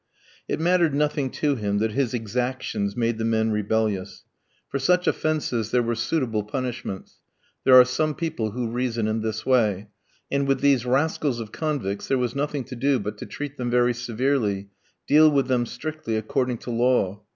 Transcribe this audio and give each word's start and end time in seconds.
It 0.47 0.59
mattered 0.59 0.95
nothing 0.95 1.29
to 1.29 1.55
him 1.55 1.77
that 1.77 1.91
his 1.91 2.11
exactions 2.15 2.97
made 2.97 3.19
the 3.19 3.23
men 3.23 3.51
rebellious. 3.51 4.23
For 4.67 4.79
such 4.79 5.05
offences 5.05 5.69
there 5.69 5.83
were 5.83 5.93
suitable 5.93 6.41
punishments 6.41 7.19
(there 7.65 7.75
are 7.79 7.85
some 7.85 8.15
people 8.15 8.49
who 8.49 8.67
reason 8.71 9.07
in 9.07 9.21
this 9.21 9.45
way), 9.45 9.89
and 10.31 10.47
with 10.47 10.59
these 10.61 10.87
rascals 10.87 11.39
of 11.39 11.51
convicts 11.51 12.07
there 12.07 12.17
was 12.17 12.33
nothing 12.35 12.63
to 12.63 12.75
do 12.75 12.97
but 12.97 13.19
to 13.19 13.27
treat 13.27 13.57
them 13.57 13.69
very 13.69 13.93
severely, 13.93 14.69
deal 15.05 15.29
with 15.29 15.47
them 15.47 15.67
strictly 15.67 16.15
according 16.15 16.57
to 16.57 16.71
law. 16.71 17.21